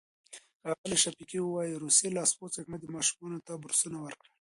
[0.61, 4.31] ښاغلی شفیقي وايي، روسي لاسپوڅي حکومت ماشومانو ته بورسونه ورکړل.